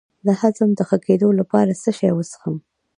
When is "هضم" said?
0.41-0.69